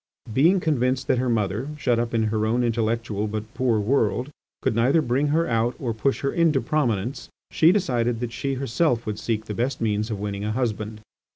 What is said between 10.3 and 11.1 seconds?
a husband.